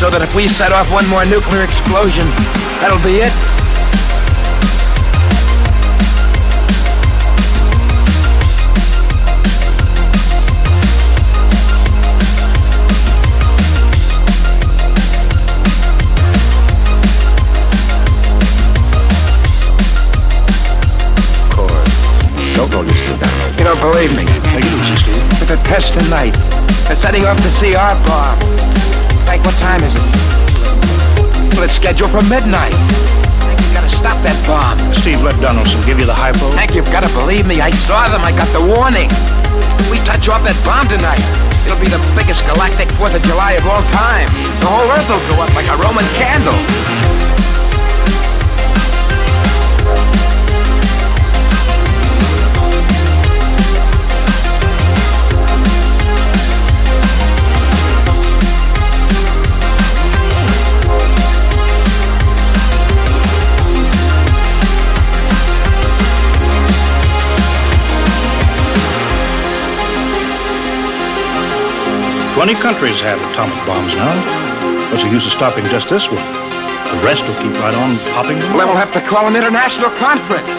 So 0.06 0.10
that 0.10 0.22
if 0.22 0.36
we 0.36 0.46
set 0.46 0.70
off 0.70 0.86
one 0.92 1.02
more 1.10 1.26
nuclear 1.26 1.64
explosion, 1.64 2.22
that'll 2.78 3.02
be 3.02 3.18
it. 3.18 3.34
Of 21.34 21.50
course. 21.50 22.54
Don't 22.54 22.70
roll 22.70 22.86
your 22.86 22.94
sleep. 22.94 23.58
You 23.58 23.64
don't 23.66 23.80
believe 23.82 24.14
me? 24.14 24.22
It 24.54 24.62
easy, 24.70 24.94
Steve. 25.02 25.40
Look 25.40 25.58
at 25.58 25.66
test 25.66 25.98
tonight. 25.98 26.30
They're 26.86 26.94
setting 26.94 27.24
off 27.26 27.38
the 27.38 27.50
CR 27.58 28.06
bomb. 28.06 28.95
Frank, 29.26 29.42
what 29.42 29.58
time 29.58 29.82
is 29.82 29.90
it? 29.90 30.06
Well, 31.58 31.66
it's 31.66 31.74
scheduled 31.74 32.14
for 32.14 32.22
midnight. 32.30 32.70
You 32.70 33.70
gotta 33.74 33.90
stop 33.90 34.14
that 34.22 34.38
bomb. 34.46 34.78
Steve, 34.94 35.20
let 35.26 35.34
Donaldson 35.42 35.82
give 35.82 35.98
you 35.98 36.06
the 36.06 36.14
hypo. 36.14 36.46
Hank, 36.54 36.78
you've 36.78 36.90
gotta 36.94 37.10
believe 37.12 37.46
me. 37.46 37.60
I 37.60 37.74
saw 37.74 38.06
them. 38.06 38.22
I 38.22 38.30
got 38.30 38.46
the 38.54 38.62
warning. 38.62 39.10
If 39.82 39.90
we 39.90 39.98
touch 40.06 40.30
off 40.30 40.46
that 40.46 40.56
bomb 40.62 40.86
tonight, 40.86 41.20
it'll 41.66 41.82
be 41.82 41.90
the 41.90 42.00
biggest 42.14 42.46
galactic 42.46 42.86
4th 42.94 43.18
of 43.18 43.22
July 43.26 43.58
of 43.58 43.66
all 43.66 43.82
time. 43.90 44.30
The 44.62 44.70
whole 44.70 44.86
Earth 44.94 45.10
will 45.10 45.22
go 45.34 45.42
up 45.42 45.52
like 45.58 45.68
a 45.68 45.76
Roman 45.82 46.06
candle. 46.14 46.56
Twenty 72.36 72.52
countries 72.60 73.00
have 73.00 73.16
atomic 73.32 73.56
bombs 73.64 73.96
now. 73.96 74.12
What's 74.92 75.00
the 75.02 75.08
use 75.08 75.24
of 75.24 75.32
stopping 75.32 75.64
just 75.72 75.88
this 75.88 76.04
one? 76.04 76.20
The 76.92 77.00
rest 77.00 77.24
will 77.24 77.34
keep 77.40 77.56
right 77.64 77.72
on 77.74 77.96
popping. 78.12 78.36
them. 78.38 78.52
Well, 78.52 78.68
we'll 78.68 78.76
have 78.76 78.92
to 78.92 79.00
call 79.00 79.24
an 79.26 79.34
international 79.34 79.88
conference. 79.96 80.52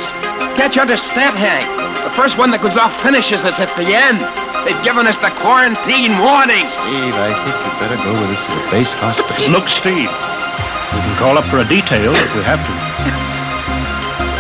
Can't 0.57 0.73
you 0.73 0.82
understand, 0.82 1.38
Hank? 1.38 1.69
The 2.01 2.09
first 2.17 2.36
one 2.41 2.49
that 2.49 2.65
goes 2.65 2.73
off 2.75 2.89
finishes 3.05 3.45
us 3.45 3.61
at 3.61 3.69
the 3.78 3.93
end. 3.93 4.17
They've 4.65 4.82
given 4.82 5.05
us 5.05 5.15
the 5.21 5.30
quarantine 5.38 6.17
warning. 6.17 6.65
Steve, 6.82 7.13
I 7.13 7.30
think 7.45 7.55
you'd 7.61 7.78
better 7.78 7.99
go 8.01 8.11
with 8.25 8.34
us 8.34 8.41
to 8.41 8.51
the 8.57 8.65
base 8.73 8.91
hospital. 8.97 9.38
Look, 9.53 9.69
Steve. 9.69 10.09
We 10.09 10.99
can 11.05 11.15
call 11.21 11.38
up 11.38 11.45
for 11.45 11.61
a 11.61 11.67
detail 11.69 12.09
if 12.09 12.32
we 12.34 12.41
have 12.41 12.59
to. 12.59 12.73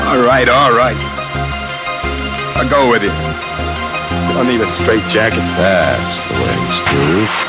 All 0.09 0.25
right, 0.25 0.49
all 0.49 0.73
right. 0.73 0.97
I'll 2.57 2.65
go 2.67 2.89
with 2.89 3.05
you. 3.05 3.13
I'll 4.35 4.43
need 4.49 4.59
a 4.59 4.69
straight 4.81 5.05
jacket. 5.13 5.45
That's 5.55 6.26
thanks 6.47 7.43
to 7.43 7.46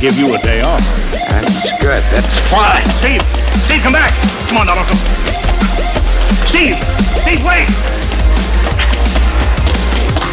give 0.00 0.16
you 0.16 0.34
a 0.34 0.38
day 0.38 0.62
off. 0.62 0.82
That's 1.10 1.74
good. 1.82 2.02
That's 2.14 2.38
fine. 2.54 2.86
Steve! 3.02 3.22
Steve, 3.66 3.82
come 3.82 3.92
back! 3.92 4.14
Come 4.46 4.62
on, 4.62 4.66
Donaldson. 4.66 4.94
Steve! 6.46 6.78
Steve, 7.18 7.42
wait! 7.42 7.66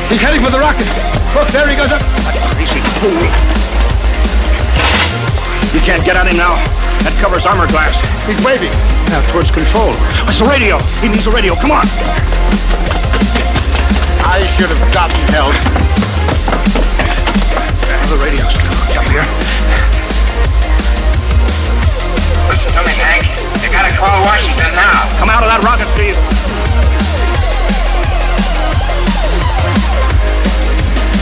He's 0.05 0.21
heading 0.21 0.41
for 0.45 0.53
the 0.53 0.61
rocket. 0.61 0.85
Look, 1.33 1.49
there 1.49 1.65
he 1.65 1.75
goes 1.75 1.89
up. 1.89 2.01
A 2.01 2.33
crazy 2.53 2.77
fool. 3.01 3.25
You 5.73 5.81
can't 5.81 6.05
get 6.05 6.15
at 6.15 6.29
him 6.29 6.37
now. 6.37 6.55
That 7.01 7.17
covers 7.17 7.45
armor 7.49 7.65
glass. 7.67 7.97
He's 8.29 8.39
waving. 8.45 8.71
Now 9.09 9.25
towards 9.33 9.49
control. 9.49 9.97
It's 10.29 10.39
the 10.39 10.45
radio. 10.45 10.77
He 11.01 11.09
needs 11.09 11.25
the 11.25 11.33
radio. 11.33 11.57
Come 11.57 11.73
on. 11.73 11.85
I 14.21 14.45
should 14.55 14.69
have 14.69 14.83
gotten 14.93 15.17
help. 15.33 15.57
The 18.13 18.17
radio's 18.21 18.53
up 18.94 18.94
here. 19.15 19.27
Listen 22.51 22.71
to 22.75 22.81
me, 22.83 22.95
Hank. 22.99 23.23
You 23.63 23.71
gotta 23.71 23.93
call 23.95 24.11
Washington 24.27 24.75
now. 24.75 25.07
Come 25.15 25.31
out 25.31 25.39
of 25.39 25.47
that 25.47 25.63
rocket, 25.63 25.87
Steve. 25.95 26.19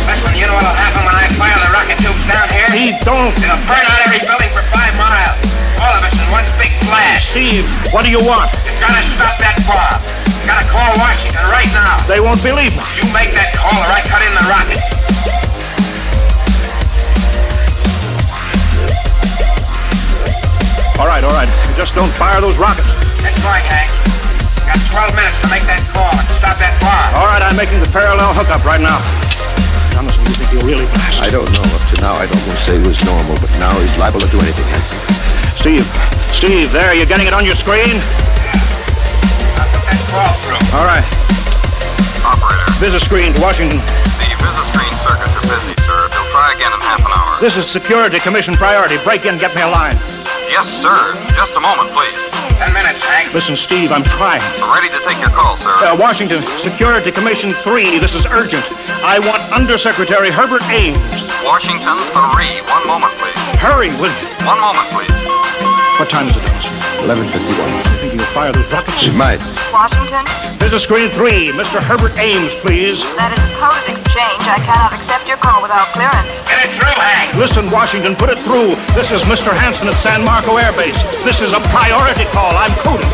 Listen, 0.09 0.33
you 0.33 0.45
know 0.49 0.57
what'll 0.57 0.73
happen 0.73 1.05
when 1.05 1.13
I 1.13 1.29
fire 1.37 1.53
the 1.61 1.69
rocket 1.69 2.01
tubes 2.01 2.25
down 2.25 2.49
here? 2.49 2.65
Steve, 2.73 2.97
don't. 3.05 3.29
It'll 3.37 3.61
burn 3.69 3.85
out 3.85 4.01
every 4.09 4.21
building 4.25 4.49
for 4.57 4.65
five 4.73 4.93
miles. 4.97 5.37
All 5.77 5.93
of 5.93 6.01
us 6.01 6.17
in 6.17 6.25
one 6.33 6.47
big 6.57 6.73
flash. 6.89 7.29
Steve, 7.29 7.69
what 7.93 8.01
do 8.01 8.09
you 8.09 8.21
want? 8.25 8.49
You 8.65 8.73
gotta 8.81 9.05
stop 9.05 9.37
that 9.37 9.61
bomb. 9.69 10.01
You 10.41 10.49
gotta 10.49 10.65
call 10.65 10.89
Washington 10.97 11.45
right 11.45 11.69
now. 11.77 12.01
They 12.09 12.17
won't 12.17 12.41
believe 12.41 12.73
me. 12.73 12.83
You 12.97 13.05
make 13.13 13.37
that 13.37 13.53
call 13.53 13.77
or 13.77 13.89
I 13.93 14.01
cut 14.09 14.25
in 14.25 14.33
the 14.33 14.45
rocket. 14.49 14.92
All 21.01 21.07
right, 21.09 21.23
all 21.25 21.33
right. 21.33 21.49
Just 21.75 21.95
don't 21.97 22.11
fire 22.15 22.39
those 22.39 22.55
rockets. 22.57 22.87
That's 23.21 23.39
right, 23.43 23.65
Hank. 23.65 23.89
Got 24.69 24.77
12 25.11 25.17
minutes 25.17 25.37
to 25.41 25.47
make 25.49 25.65
that 25.65 25.81
call 25.91 26.13
and 26.13 26.27
stop 26.37 26.55
that 26.61 26.73
bomb. 26.79 27.09
All 27.17 27.27
right, 27.27 27.41
I'm 27.41 27.57
making 27.57 27.81
the 27.81 27.89
parallel 27.89 28.31
hookup 28.37 28.61
right 28.63 28.79
now. 28.79 29.01
Jonathan, 29.91 30.21
you 30.25 30.33
think 30.37 30.49
he'll 30.53 30.65
really 30.69 30.85
blast? 30.93 31.17
I 31.19 31.29
don't 31.33 31.49
know. 31.49 31.65
Up 31.65 31.83
to 31.91 31.95
now, 31.99 32.13
I'd 32.21 32.29
almost 32.29 32.61
say 32.69 32.77
he 32.77 32.85
was 32.85 32.97
normal, 33.09 33.35
but 33.41 33.49
now 33.57 33.73
he's 33.81 33.93
liable 33.97 34.21
to 34.21 34.29
do 34.29 34.37
anything. 34.37 34.65
Hanson. 34.69 35.01
Steve, 35.57 35.85
Steve, 36.29 36.69
there, 36.71 36.93
you're 36.93 37.09
getting 37.09 37.25
it 37.27 37.33
on 37.33 37.43
your 37.43 37.57
screen? 37.57 37.89
I'll 39.57 39.69
put 39.73 39.83
that 39.89 39.99
call 40.13 40.31
through. 40.45 40.61
All 40.77 40.85
right. 40.87 41.05
Operator, 42.23 42.63
Visit 42.79 43.01
screen 43.03 43.33
to 43.33 43.41
Washington. 43.41 43.81
the 43.81 44.29
visit 44.39 44.65
screen 44.71 44.93
circuits 45.03 45.35
are 45.41 45.47
busy, 45.49 45.73
sir. 45.83 45.99
They'll 46.13 46.31
try 46.31 46.53
again 46.55 46.71
in 46.71 46.79
half 46.85 47.01
an 47.01 47.11
hour. 47.11 47.41
This 47.41 47.57
is 47.57 47.65
Security 47.67 48.19
Commission 48.21 48.55
priority. 48.55 48.95
Break 49.03 49.25
in, 49.25 49.37
get 49.41 49.51
me 49.57 49.61
a 49.65 49.67
line. 49.67 49.97
Yes, 50.53 50.69
sir. 50.85 50.93
Just 51.33 51.57
a 51.57 51.59
moment, 51.59 51.89
please. 51.97 52.13
Ten 52.61 52.71
minutes, 52.77 53.01
Hank. 53.09 53.33
Listen, 53.33 53.57
Steve, 53.57 53.91
I'm 53.91 54.03
trying. 54.03 54.37
Ready 54.61 54.87
to 54.87 55.01
take 55.01 55.17
your 55.17 55.31
call, 55.31 55.57
sir. 55.57 55.73
Uh, 55.81 55.97
Washington, 55.97 56.45
Security 56.61 57.11
Commission 57.11 57.53
3, 57.65 57.97
this 57.97 58.13
is 58.13 58.23
urgent. 58.27 58.61
I 59.01 59.17
want 59.17 59.41
Undersecretary 59.51 60.29
Herbert 60.29 60.61
Ames. 60.69 61.01
Washington 61.43 61.97
3. 61.97 62.61
One 62.69 62.85
moment, 62.85 63.13
please. 63.17 63.33
Hurry, 63.57 63.89
will 63.97 64.13
you? 64.13 64.45
One 64.45 64.61
moment, 64.61 64.85
please. 64.93 65.09
What 65.97 66.11
time 66.13 66.29
is 66.29 66.37
it, 66.37 66.45
Dawson? 66.45 66.69
1151. 67.09 67.92
You 68.13 68.19
think 68.21 68.29
you'll 68.29 68.37
fire 68.37 68.53
those 68.53 68.69
rockets? 68.69 69.01
She 69.01 69.09
might. 69.09 69.41
Washington, 69.73 70.21
Visit 70.61 70.85
screen 70.85 71.09
3, 71.17 71.49
Mr. 71.57 71.81
Herbert 71.81 72.13
Ames, 72.21 72.53
please. 72.61 73.01
that 73.17 73.33
is 73.33 73.41
a 73.41 73.49
coded 73.57 73.89
exchange. 73.89 74.37
I 74.45 74.61
cannot 74.61 74.93
accept 74.93 75.25
your 75.25 75.41
call 75.41 75.65
without 75.65 75.89
clearance. 75.97 76.29
Get 76.45 76.61
it 76.61 76.77
through, 76.77 76.93
Hank. 76.93 77.33
Listen, 77.33 77.73
Washington, 77.73 78.13
put 78.13 78.29
it 78.29 78.37
through. 78.45 78.77
This 78.93 79.09
is 79.09 79.25
Mr. 79.25 79.49
Hanson 79.49 79.89
at 79.89 79.97
San 80.05 80.21
Marco 80.21 80.61
Air 80.61 80.69
Base. 80.77 80.93
This 81.25 81.41
is 81.41 81.57
a 81.57 81.61
priority 81.73 82.29
call. 82.29 82.53
I'm 82.53 82.69
coding. 82.85 83.09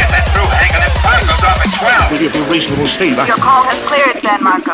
Get 0.00 0.08
that 0.08 0.24
through, 0.32 0.48
Hank, 0.56 0.72
and 0.72 0.88
if 0.88 0.96
bomb 1.04 1.20
goes 1.28 1.44
off 1.44 1.60
at 1.60 1.68
12. 1.76 2.16
Will 2.16 2.22
you 2.24 2.32
be 2.32 2.40
reasonable, 2.48 2.88
Steve? 2.88 3.20
Your 3.28 3.36
call 3.36 3.60
has 3.68 3.76
cleared, 3.84 4.24
San 4.24 4.40
Marco. 4.40 4.72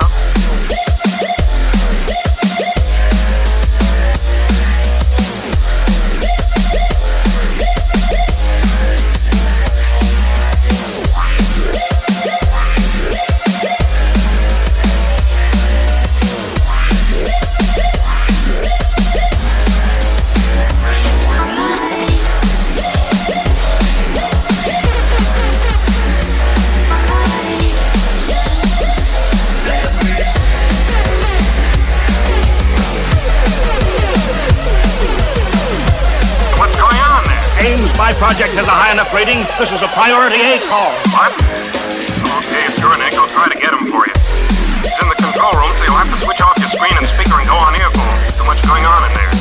Project 38.11 38.59
has 38.59 38.67
a 38.67 38.75
high 38.75 38.91
enough 38.91 39.15
rating, 39.15 39.47
this 39.63 39.71
is 39.71 39.79
a 39.79 39.87
priority 39.95 40.43
A 40.43 40.59
call. 40.67 40.91
What? 41.15 41.31
Okay, 42.43 42.67
sure, 42.75 42.99
Nick. 42.99 43.15
I'll 43.15 43.31
try 43.31 43.47
to 43.47 43.55
get 43.55 43.71
him 43.71 43.95
for 43.95 44.03
you. 44.03 44.17
He's 44.83 44.99
in 44.99 45.07
the 45.07 45.15
control 45.23 45.55
room, 45.55 45.71
so 45.71 45.83
you'll 45.87 46.03
have 46.03 46.11
to 46.11 46.19
switch 46.19 46.43
off 46.43 46.59
your 46.59 46.73
screen 46.75 46.99
and 46.99 47.07
speaker 47.07 47.39
and 47.39 47.47
go 47.47 47.55
on 47.55 47.79
earphone. 47.79 48.19
Too 48.35 48.43
much 48.43 48.59
going 48.67 48.83
on 48.83 49.07
in 49.07 49.15
there. 49.15 49.32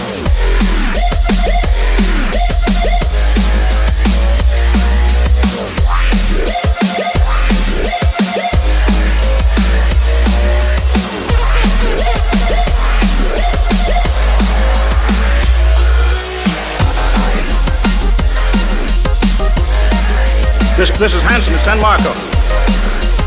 This, 21.01 21.17
is 21.17 21.25
Hanson 21.25 21.57
at 21.57 21.65
San 21.65 21.81
Marco. 21.81 22.13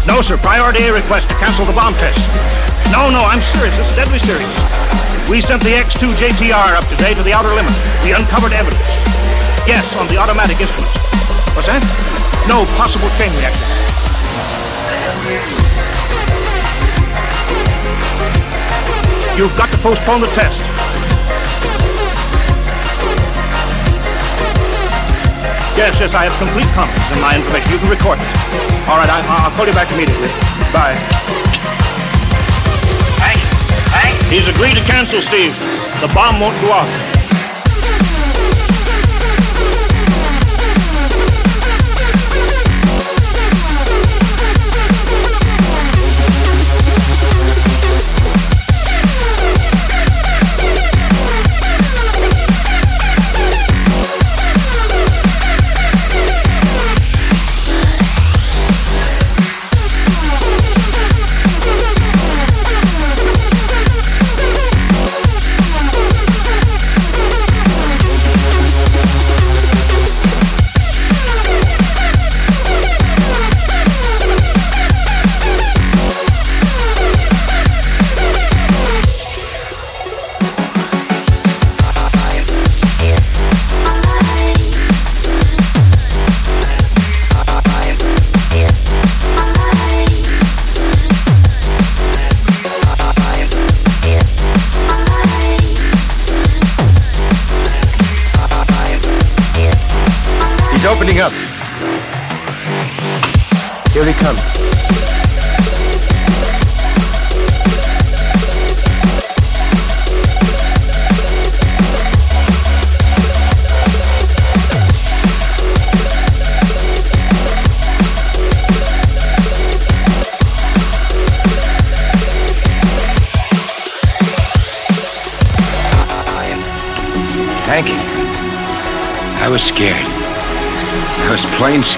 No, 0.07 0.23
sir. 0.23 0.39
Priority 0.39 0.87
A 0.87 0.95
request 0.95 1.27
to 1.27 1.35
cancel 1.43 1.67
the 1.67 1.75
bomb 1.75 1.91
test. 1.99 2.23
No, 2.95 3.11
no, 3.11 3.27
I'm 3.27 3.43
serious. 3.51 3.75
Is 3.75 3.91
deadly 3.99 4.23
serious. 4.23 4.47
We 5.27 5.43
sent 5.43 5.59
the 5.59 5.75
X2 5.75 6.15
JTR 6.15 6.79
up 6.79 6.87
today 6.87 7.19
to 7.19 7.23
the 7.27 7.35
outer 7.35 7.51
limit. 7.51 7.75
We 8.07 8.15
uncovered 8.15 8.55
evidence. 8.55 8.79
Yes, 9.67 9.83
on 9.99 10.07
the 10.07 10.23
automatic 10.23 10.63
instruments. 10.63 10.95
What's 11.59 11.67
that? 11.67 11.83
No 12.47 12.63
possible 12.79 13.11
chain 13.19 13.35
reaction. 13.35 13.67
You've 19.35 19.57
got 19.59 19.67
to 19.75 19.79
postpone 19.83 20.21
the 20.23 20.31
test. 20.39 20.74
Yes, 25.75 25.99
yes, 25.99 26.15
I 26.15 26.31
have 26.31 26.37
complete 26.39 26.71
confidence 26.71 27.11
in 27.11 27.19
my 27.19 27.35
information. 27.35 27.67
You 27.73 27.79
can 27.83 27.91
record 27.91 28.19
it. 28.23 28.31
All 28.87 28.95
right, 28.95 29.11
I, 29.11 29.19
I'll 29.27 29.51
call 29.59 29.67
you 29.67 29.75
back 29.75 29.91
immediately. 29.91 30.31
Bye. 30.71 30.95
Hank? 33.19 33.43
Hank? 33.91 34.15
He's 34.31 34.47
agreed 34.47 34.79
to 34.79 34.85
cancel, 34.87 35.21
Steve. 35.21 35.51
The 35.99 36.07
bomb 36.15 36.39
won't 36.39 36.55
go 36.63 36.71
off. 36.71 37.14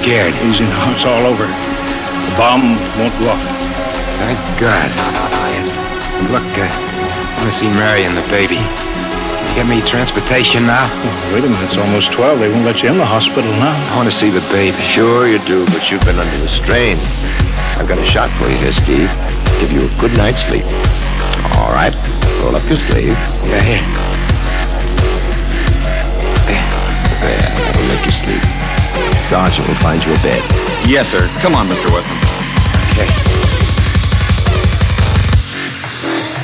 Scared. 0.06 0.38
Easy 0.46 0.62
now, 0.62 0.94
it's 0.94 1.02
all 1.02 1.26
over. 1.26 1.50
The 1.50 2.32
bomb 2.38 2.78
won't 2.94 3.10
go 3.18 3.26
off. 3.26 3.42
Thank 4.22 4.38
God. 4.62 4.86
Look, 6.30 6.46
uh, 6.54 6.62
I 6.62 7.34
want 7.42 7.50
to 7.50 7.58
see 7.58 7.66
Mary 7.74 8.06
and 8.06 8.14
the 8.14 8.22
baby. 8.30 8.54
You 8.54 9.50
get 9.58 9.66
me 9.66 9.82
transportation 9.82 10.62
now? 10.62 10.86
Oh, 10.86 11.34
wait 11.34 11.42
a 11.42 11.50
minute, 11.50 11.74
it's 11.74 11.76
almost 11.76 12.12
12. 12.12 12.38
They 12.38 12.46
won't 12.46 12.64
let 12.64 12.84
you 12.84 12.90
in 12.94 12.98
the 12.98 13.04
hospital 13.04 13.50
now. 13.58 13.74
I 13.74 13.96
want 13.98 14.06
to 14.06 14.14
see 14.14 14.30
the 14.30 14.46
baby. 14.54 14.78
Sure 14.78 15.26
you 15.26 15.42
do, 15.42 15.66
but 15.74 15.90
you've 15.90 16.06
been 16.06 16.22
under 16.22 16.38
the 16.38 16.54
strain. 16.54 17.02
I've 17.74 17.90
got 17.90 17.98
a 17.98 18.06
shot 18.06 18.30
for 18.38 18.46
you 18.46 18.62
here, 18.62 18.78
Steve. 18.78 19.10
Give 19.58 19.74
you 19.74 19.82
a 19.82 19.90
good 19.98 20.14
night's 20.14 20.38
sleep. 20.46 20.62
All 21.58 21.74
right. 21.74 21.90
Roll 22.46 22.54
up 22.54 22.62
your 22.70 22.78
sleeve. 22.78 23.18
Yeah, 23.50 23.58
here. 23.58 23.82
There, 27.26 27.42
that'll 27.42 27.88
make 27.90 28.06
you 28.06 28.14
sleep. 28.14 28.55
Sergeant 29.28 29.66
will 29.66 29.74
find 29.76 30.04
you 30.04 30.12
a 30.12 30.16
bed. 30.16 30.40
Yes, 30.88 31.10
sir. 31.10 31.26
Come 31.40 31.56
on, 31.56 31.66
Mr. 31.66 31.90
Weston. 31.92 32.16
Okay. 36.30 36.35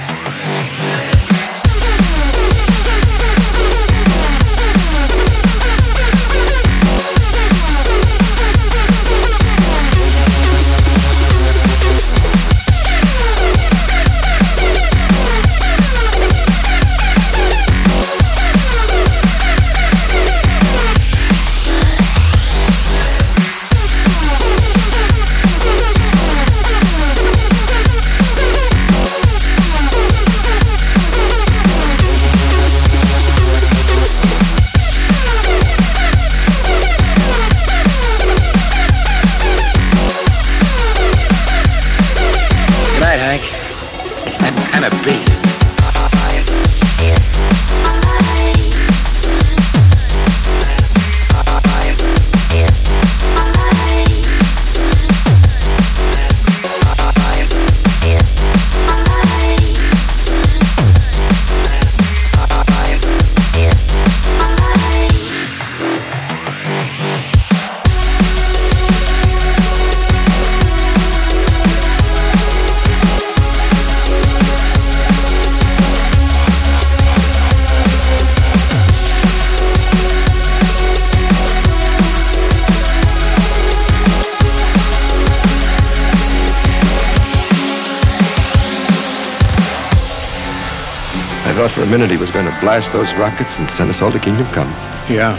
Thought 91.68 91.70
for 91.78 91.82
a 91.82 91.86
minute 91.86 92.10
he 92.10 92.16
was 92.16 92.28
going 92.32 92.44
to 92.44 92.60
blast 92.60 92.92
those 92.92 93.06
rockets 93.14 93.50
and 93.58 93.70
send 93.78 93.88
us 93.88 94.02
all 94.02 94.10
to 94.10 94.18
Kingdom 94.18 94.46
Come. 94.46 94.66
Yeah. 95.08 95.38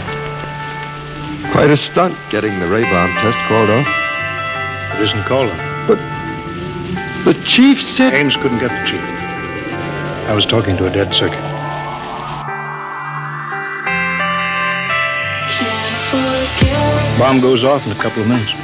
Quite 1.52 1.68
a 1.68 1.76
stunt 1.76 2.16
getting 2.30 2.58
the 2.60 2.66
ray 2.66 2.80
bomb 2.84 3.12
test 3.20 3.36
called 3.46 3.68
off. 3.68 3.86
It 4.94 5.02
isn't 5.04 5.22
called 5.24 5.50
off. 5.50 5.86
But 5.86 5.98
the 7.26 7.34
chief 7.44 7.78
said. 7.82 8.14
Ames 8.14 8.36
couldn't 8.36 8.58
get 8.58 8.70
the 8.70 8.88
chief. 8.88 9.02
I 9.02 10.32
was 10.32 10.46
talking 10.46 10.78
to 10.78 10.86
a 10.86 10.90
dead 10.90 11.14
circuit. 11.14 11.44
Bomb 17.18 17.42
goes 17.42 17.64
off 17.64 17.84
in 17.84 17.92
a 17.92 17.96
couple 17.96 18.22
of 18.22 18.28
minutes. 18.28 18.54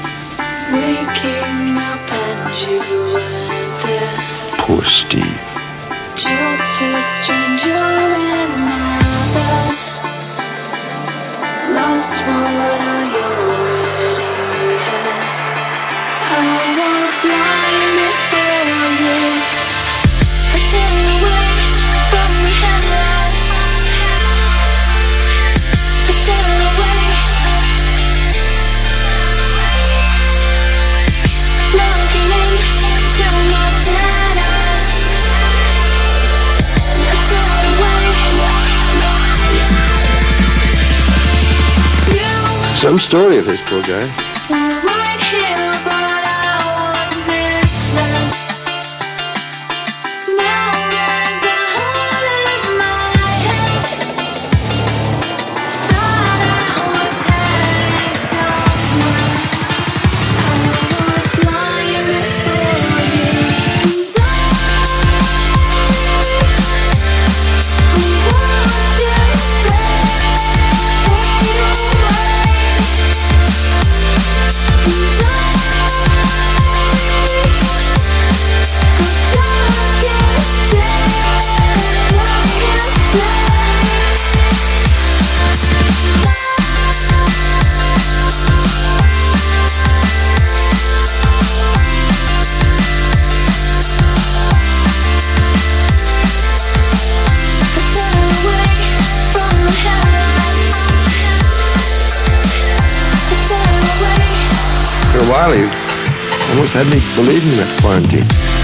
waking 0.72 1.76
up 1.76 2.08
and 2.10 2.56
you 2.64 2.80
weren't 3.12 3.82
there. 3.84 4.64
Poor 4.64 4.82
Steve. 4.86 5.38
Just 6.16 6.69
a 6.82 7.02
stranger 7.02 7.74
in 7.76 8.50
bed. 9.34 9.76
Lost 11.76 12.20
what 12.26 12.80
I 12.80 13.10
already 13.26 14.24
had. 14.88 15.24
I 16.28 16.74
was 16.78 17.14
blind 17.22 17.69
Some 42.90 42.98
story 42.98 43.38
of 43.38 43.46
his 43.46 43.60
poor 43.60 43.80
guy. 43.84 44.29
Almost 106.80 107.16
had 107.16 107.18
me 107.18 107.24
believing 107.26 107.56
that. 107.58 107.80
That's 107.82 108.59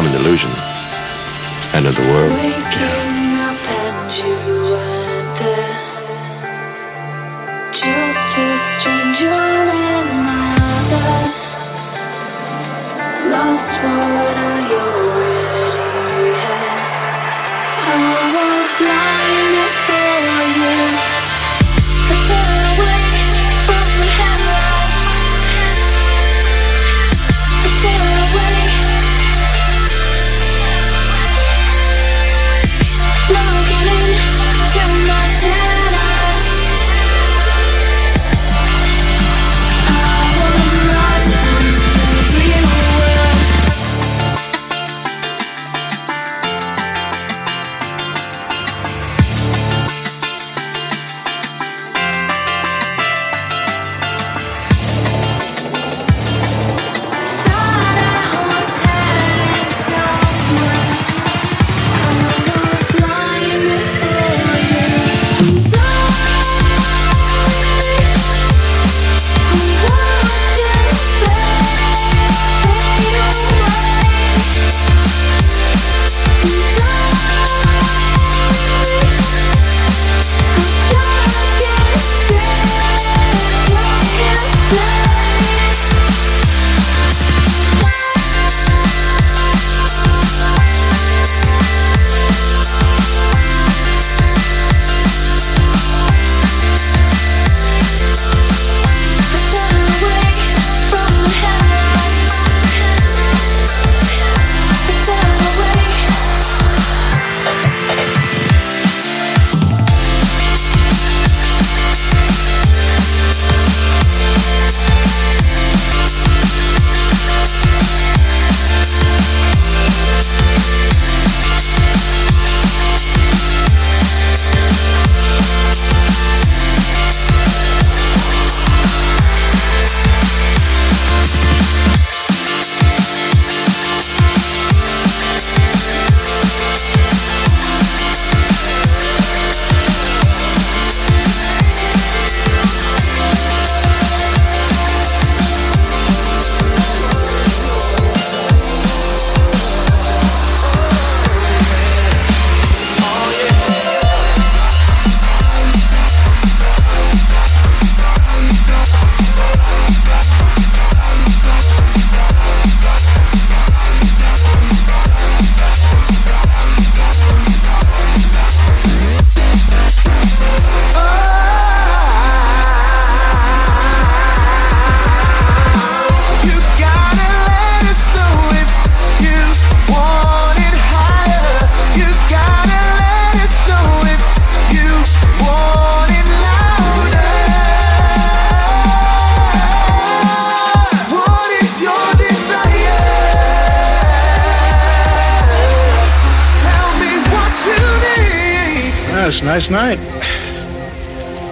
a 0.00 0.08
very 0.08 0.12
common 0.12 0.12
delusion. 0.12 0.50
End 1.74 1.86
of 1.86 1.94
the 1.94 2.02
world. 2.02 2.32
Waking 2.32 3.38
up 3.38 3.68
and 3.68 4.18
you 4.18 4.34
weren't 4.70 5.38
there. 5.38 5.78
Just 7.72 8.38
a 8.38 8.58
stranger 8.58 9.28
in 9.28 10.06
my 10.24 10.56
bed. 10.90 11.30
Lost 13.30 13.72
what 13.82 14.36
I 14.36 14.60
already 14.84 16.34
had. 16.40 16.80
I 17.86 17.98
was 18.34 18.70
blind 18.78 19.09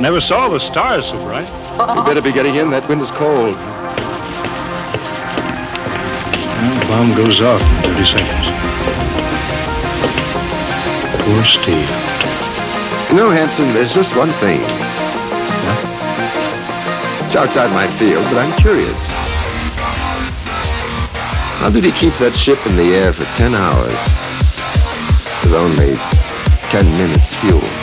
Never 0.01 0.21
saw 0.21 0.49
the 0.49 0.61
stars 0.61 1.07
so 1.07 1.21
bright. 1.25 1.51
We 1.97 2.05
better 2.05 2.23
be 2.23 2.31
getting 2.31 2.55
in. 2.55 2.71
That 2.71 2.89
wind 2.89 3.03
is 3.03 3.11
cold. 3.19 3.59
Well, 6.55 6.75
the 6.79 6.87
bomb 6.87 7.11
goes 7.19 7.43
off 7.43 7.61
in 7.61 7.99
30 7.99 8.07
seconds. 8.07 8.47
Poor 11.27 11.43
Steve. 11.43 11.91
You 13.11 13.17
know, 13.19 13.31
Hanson, 13.35 13.75
there's 13.75 13.93
just 13.93 14.15
one 14.15 14.31
thing. 14.39 14.63
It's 17.27 17.35
outside 17.35 17.75
my 17.75 17.89
field, 17.99 18.23
but 18.31 18.39
I'm 18.39 18.55
curious. 18.63 18.95
How 21.59 21.71
did 21.71 21.83
he 21.83 21.91
keep 21.91 22.15
that 22.23 22.39
ship 22.39 22.65
in 22.71 22.77
the 22.77 22.95
air 22.95 23.13
for 23.13 23.25
10 23.35 23.51
hours 23.53 23.99
with 25.43 25.59
only 25.59 25.99
10 26.71 26.87
minutes 26.97 27.35
fuel? 27.43 27.78